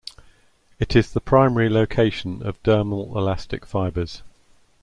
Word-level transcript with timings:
It 0.79 0.95
is 0.95 1.13
the 1.13 1.21
primary 1.21 1.69
location 1.69 2.41
of 2.41 2.63
dermal 2.63 3.15
elastic 3.15 3.67
fibers. 3.67 4.23